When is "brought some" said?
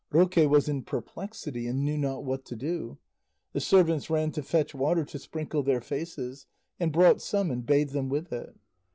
6.91-7.51